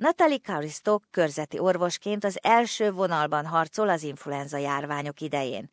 Natalie 0.00 0.38
Caristo 0.38 0.98
körzeti 1.10 1.58
orvosként 1.58 2.24
az 2.24 2.38
első 2.42 2.92
vonalban 2.92 3.46
harcol 3.46 3.88
az 3.88 4.02
influenza 4.02 4.56
járványok 4.56 5.20
idején. 5.20 5.70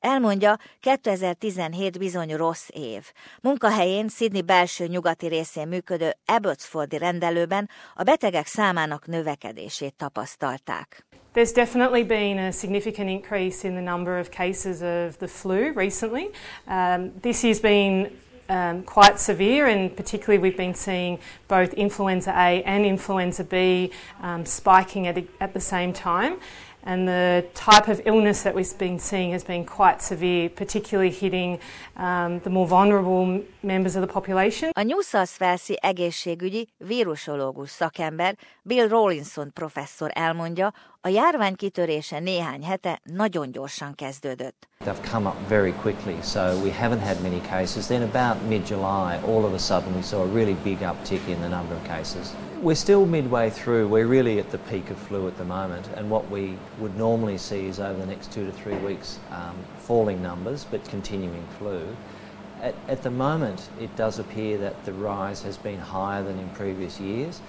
Elmondja, 0.00 0.56
2017 0.80 1.98
bizony 1.98 2.36
rossz 2.36 2.68
év. 2.70 3.12
Munkahelyén 3.40 4.08
Sydney 4.08 4.42
belső 4.42 4.86
nyugati 4.86 5.26
részén 5.26 5.68
működő 5.68 6.10
Abbotsfordi 6.26 6.98
rendelőben 6.98 7.68
a 7.94 8.02
betegek 8.02 8.46
számának 8.46 9.06
növekedését 9.06 9.94
tapasztalták. 9.94 11.06
There's 11.34 11.52
definitely 11.54 12.02
been 12.02 12.38
a 12.38 12.50
significant 12.50 13.08
increase 13.08 13.68
in 13.68 13.74
the 13.74 13.90
number 13.92 14.18
of 14.18 14.28
cases 14.28 14.80
of 14.80 15.16
the 15.16 15.28
flu 15.28 15.72
recently. 15.74 16.30
Um, 16.66 17.12
this 17.20 17.42
year's 17.42 17.60
been 17.62 18.10
um, 18.50 18.82
quite 18.82 19.18
severe, 19.18 19.66
and 19.66 19.96
particularly 19.96 20.38
we've 20.38 20.56
been 20.56 20.74
seeing 20.74 21.18
both 21.48 21.72
influenza 21.74 22.30
A 22.30 22.62
and 22.64 22.84
influenza 22.84 23.44
B 23.44 23.90
um, 24.22 24.44
spiking 24.44 25.06
at, 25.06 25.16
at 25.40 25.52
the 25.52 25.60
same 25.60 25.92
time. 25.92 26.34
And 26.82 27.06
the 27.06 27.44
type 27.52 27.88
of 27.88 28.00
illness 28.06 28.42
that 28.42 28.54
we've 28.54 28.78
been 28.78 28.98
seeing 28.98 29.32
has 29.32 29.44
been 29.44 29.66
quite 29.66 30.00
severe, 30.00 30.48
particularly 30.48 31.10
hitting 31.10 31.58
um, 31.96 32.40
the 32.40 32.50
more 32.50 32.66
vulnerable 32.66 33.44
members 33.60 33.96
of 33.96 34.00
the 34.00 34.12
population. 34.12 34.70
A 34.74 34.82
New 34.82 35.02
South 35.02 35.40
Wales 35.40 35.68
egészségügyi 35.68 36.68
vírusológus 36.76 37.70
szakember 37.70 38.36
Bill 38.62 38.88
Rawlinson 38.88 39.52
professzor 39.52 40.10
elmondja, 40.14 40.72
a 41.00 41.08
járvány 41.08 41.54
kitörése 41.54 42.18
néhány 42.18 42.64
hete 42.64 43.00
nagyon 43.04 43.52
gyorsan 43.52 43.94
kezdődött. 43.94 44.69
They've 44.82 45.02
come 45.02 45.26
up 45.26 45.36
very 45.40 45.72
quickly, 45.72 46.16
so 46.22 46.58
we 46.60 46.70
haven't 46.70 47.00
had 47.00 47.22
many 47.22 47.40
cases. 47.40 47.86
Then 47.86 48.02
about 48.02 48.42
mid-July, 48.44 49.20
all 49.26 49.44
of 49.44 49.52
a 49.52 49.58
sudden 49.58 49.94
we 49.94 50.00
saw 50.00 50.22
a 50.22 50.26
really 50.26 50.54
big 50.54 50.78
uptick 50.78 51.28
in 51.28 51.38
the 51.42 51.50
number 51.50 51.74
of 51.74 51.84
cases. 51.84 52.34
We're 52.62 52.74
still 52.76 53.04
midway 53.04 53.50
through. 53.50 53.88
We're 53.88 54.06
really 54.06 54.38
at 54.38 54.50
the 54.50 54.56
peak 54.56 54.88
of 54.88 54.96
flu 54.96 55.28
at 55.28 55.36
the 55.36 55.44
moment, 55.44 55.86
and 55.96 56.08
what 56.08 56.30
we 56.30 56.56
would 56.78 56.96
normally 56.96 57.36
see 57.36 57.66
is 57.66 57.78
over 57.78 58.00
the 58.00 58.06
next 58.06 58.32
two 58.32 58.46
to 58.46 58.52
three 58.52 58.76
weeks 58.76 59.18
um, 59.30 59.54
falling 59.80 60.22
numbers, 60.22 60.64
but 60.70 60.82
continuing 60.88 61.46
flu. 61.58 61.94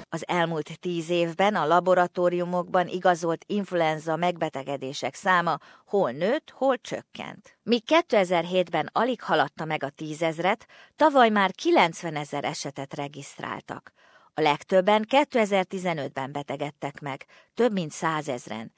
Az 0.10 0.28
elmúlt 0.28 0.80
tíz 0.80 1.10
évben 1.10 1.56
a 1.56 1.66
laboratóriumokban 1.66 2.88
igazolt 2.88 3.44
influenza 3.48 4.16
megbetegedések 4.16 5.16
száma 5.16 5.58
hol 5.86 6.12
nőtt, 6.12 6.50
hol 6.50 6.78
csökkent. 6.78 7.58
Míg 7.64 7.84
2007-ben 8.08 8.90
alig 8.92 9.22
haladta 9.22 9.66
meg 9.66 9.84
a 9.84 9.90
tízezret, 9.90 10.66
tavaly 10.96 11.30
már 11.30 11.52
90 11.52 12.16
ezer 12.16 12.44
esetet 12.44 12.94
regisztráltak. 12.94 13.92
A 14.34 14.42
legtöbben 14.42 15.06
2015-ben 15.10 16.32
betegedtek 16.32 17.00
meg, 17.00 17.26
több 17.54 17.72
mint 17.72 17.92
százezren. 17.92 18.72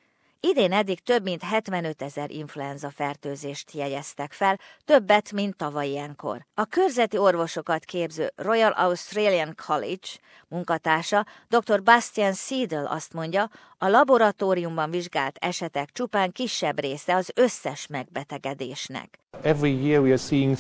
Idén 0.47 0.71
eddig 0.71 0.99
több 0.99 1.23
mint 1.23 1.43
75 1.43 2.01
ezer 2.01 2.31
influenza 2.31 2.89
fertőzést 2.89 3.71
jegyeztek 3.71 4.31
fel, 4.31 4.59
többet, 4.85 5.31
mint 5.31 5.55
tavaly 5.55 5.87
ilyenkor. 5.87 6.45
A 6.53 6.65
körzeti 6.65 7.17
orvosokat 7.17 7.85
képző 7.85 8.31
Royal 8.35 8.71
Australian 8.71 9.55
College 9.67 10.07
munkatársa 10.47 11.25
dr. 11.49 11.83
Bastian 11.83 12.33
Siedel 12.33 12.85
azt 12.85 13.13
mondja, 13.13 13.49
a 13.77 13.87
laboratóriumban 13.87 14.89
vizsgált 14.89 15.37
esetek 15.39 15.91
csupán 15.91 16.31
kisebb 16.31 16.79
része 16.79 17.15
az 17.15 17.31
összes 17.35 17.87
megbetegedésnek. 17.87 19.19
Every 19.41 19.85
year 19.85 20.01
we 20.01 20.07
are 20.07 20.17
seeing 20.17 20.57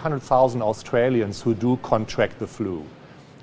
300,000 0.00 0.60
Australians 0.62 1.40
who 1.40 1.54
do 1.54 1.78
contract 1.80 2.36
the 2.36 2.46
flu. 2.46 2.82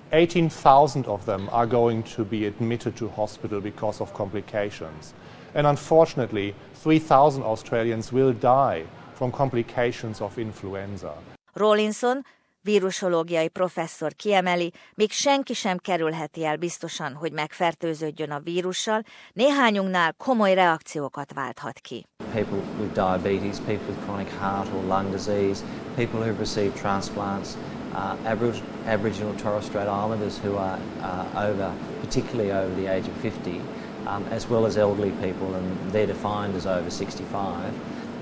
18,000 0.09 1.07
of 1.07 1.23
them 1.23 1.47
are 1.51 1.67
going 1.67 2.03
to 2.15 2.23
be 2.23 2.45
admitted 2.45 2.93
to 2.93 3.07
hospital 3.15 3.59
because 3.59 4.01
of 4.01 4.11
complications. 4.11 5.13
And 5.53 5.65
unfortunately, 5.65 6.53
3,000 6.81 7.43
Australians 7.43 8.11
will 8.11 8.33
die 8.33 8.85
from 9.13 9.31
complications 9.31 10.21
of 10.21 10.37
influenza. 10.37 11.13
Rawlinson, 11.53 12.25
vírusológiai 12.61 13.47
professzor 13.47 14.13
kiemeli, 14.13 14.71
még 14.95 15.11
senki 15.11 15.53
sem 15.53 15.77
kerülheti 15.77 16.45
el 16.45 16.57
biztosan, 16.57 17.13
hogy 17.13 17.31
megfertőződjön 17.31 18.31
a 18.31 18.39
vírussal, 18.39 19.03
néhányunknál 19.33 20.13
komoly 20.17 20.53
reakciókat 20.53 21.33
válthat 21.33 21.79
ki. 21.79 22.05
People 22.31 22.61
with 22.79 22.93
diabetes, 22.93 23.57
people 23.57 23.87
with 23.87 24.01
chronic 24.03 24.29
heart 24.39 24.67
or 24.73 24.83
lung 24.83 25.11
disease, 25.11 25.63
people 25.95 26.19
who've 26.19 26.39
received 26.39 26.75
transplants, 26.75 27.55
uh, 27.93 28.15
Aboriginal, 28.25 28.69
Aboriginal 28.85 29.33
Torres 29.35 29.65
Strait 29.65 29.87
Islanders 29.87 30.39
who 30.43 30.57
are 30.57 30.79
uh, 31.01 31.49
over, 31.49 31.71
particularly 32.01 32.51
over 32.51 32.81
the 32.81 32.87
age 32.87 33.07
of 33.07 33.13
50, 33.21 33.61
um, 34.07 34.25
as 34.31 34.47
well 34.49 34.65
as 34.65 34.77
elderly 34.77 35.11
people, 35.11 35.55
and 35.55 35.91
they're 35.91 36.07
defined 36.07 36.55
as 36.55 36.65
over 36.65 36.89
65. 36.89 37.73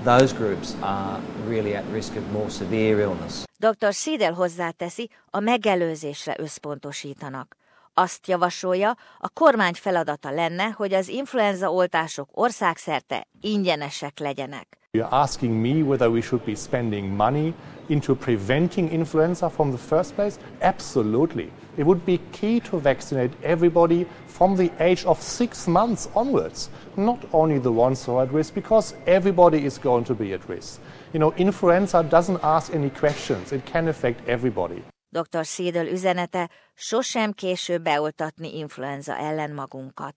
Those 0.04 0.32
groups 0.32 0.74
are 0.80 1.20
really 1.48 1.74
at 1.74 1.84
risk 1.92 2.16
of 2.16 2.32
more 2.32 2.50
severe 2.50 3.00
illness. 3.00 3.44
Dr. 3.58 3.92
Siedel 3.92 4.32
hozzáteszi, 4.32 5.10
a 5.30 5.40
megelőzésre 5.40 6.34
összpontosítanak. 6.38 7.56
Azt 7.94 8.26
javasolja, 8.26 8.96
a 9.18 9.28
kormány 9.28 9.74
feladata 9.74 10.30
lenne, 10.30 10.64
hogy 10.64 10.92
az 10.94 11.08
influenza 11.08 11.72
oltások 11.72 12.28
országszerte 12.32 13.26
ingyenesek 13.40 14.18
legyenek. 14.18 14.81
You're 14.94 15.08
asking 15.10 15.62
me 15.62 15.82
whether 15.82 16.10
we 16.10 16.20
should 16.20 16.44
be 16.44 16.54
spending 16.54 17.16
money 17.16 17.54
into 17.88 18.14
preventing 18.14 18.90
influenza 18.90 19.48
from 19.48 19.72
the 19.72 19.78
first 19.78 20.14
place? 20.14 20.38
Absolutely. 20.60 21.50
It 21.78 21.86
would 21.86 22.04
be 22.04 22.20
key 22.30 22.60
to 22.60 22.78
vaccinate 22.78 23.30
everybody 23.42 24.06
from 24.26 24.54
the 24.54 24.70
age 24.80 25.06
of 25.06 25.18
six 25.22 25.66
months 25.66 26.10
onwards, 26.14 26.68
not 26.98 27.24
only 27.32 27.58
the 27.58 27.72
ones 27.72 28.04
who 28.04 28.16
are 28.16 28.24
at 28.24 28.32
risk, 28.34 28.52
because 28.52 28.94
everybody 29.06 29.64
is 29.64 29.78
going 29.78 30.04
to 30.04 30.14
be 30.14 30.34
at 30.34 30.46
risk. 30.46 30.78
You 31.14 31.20
know, 31.20 31.32
influenza 31.38 32.02
doesn't 32.02 32.40
ask 32.42 32.74
any 32.74 32.90
questions, 32.90 33.50
it 33.52 33.64
can 33.64 33.88
affect 33.88 34.28
everybody. 34.28 34.82
Dr. 35.08 35.42
Siedel 35.42 35.86
üzenete, 35.86 36.50
sosem 36.74 37.32
később 37.32 37.82
beoltatni 37.82 38.58
influenza 38.58 39.16
ellen 39.18 39.50
magunkat. 39.50 40.16